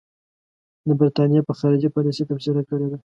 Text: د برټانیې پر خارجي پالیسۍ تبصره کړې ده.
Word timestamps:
د 0.87 0.89
برټانیې 0.99 1.41
پر 1.47 1.55
خارجي 1.59 1.89
پالیسۍ 1.95 2.23
تبصره 2.29 2.61
کړې 2.69 2.87
ده. 2.91 2.97